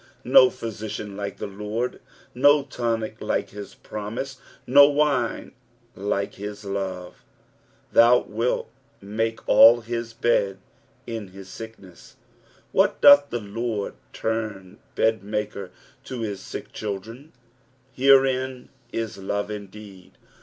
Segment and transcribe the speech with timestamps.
[0.25, 2.01] No physician like the Lord,
[2.33, 5.51] no tonic like his promise, no wine
[5.95, 7.23] hke his love."
[7.93, 10.57] Thou wilt make aU Ait bed
[11.05, 12.15] in hi* tietaem."
[12.71, 15.69] What, doth the Lord turn bedmaker
[16.05, 17.31] to his sick children!
[17.93, 20.13] Herein is love indeed.